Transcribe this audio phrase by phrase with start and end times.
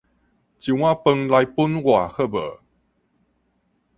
[0.03, 0.19] 一碗飯來分
[1.83, 2.57] 我好無？